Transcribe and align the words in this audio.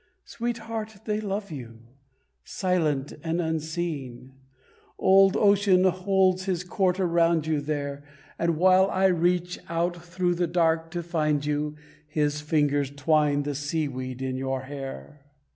Sweetheart, 0.25 0.95
they 1.05 1.21
love 1.21 1.51
you; 1.51 1.81
silent 2.43 3.13
and 3.23 3.39
unseeing, 3.39 4.33
Old 4.97 5.37
Ocean 5.37 5.83
holds 5.83 6.45
his 6.45 6.63
court 6.63 6.99
around 6.99 7.45
you 7.45 7.61
there, 7.61 8.03
And 8.39 8.57
while 8.57 8.89
I 8.89 9.05
reach 9.05 9.59
out 9.69 9.95
through 10.03 10.33
the 10.33 10.47
dark 10.47 10.89
to 10.89 11.03
find 11.03 11.45
you 11.45 11.75
His 12.07 12.41
fingers 12.41 12.89
twine 12.89 13.43
the 13.43 13.53
sea 13.53 13.87
weed 13.87 14.23
in 14.23 14.37
your 14.37 14.61
hair. 14.63 15.23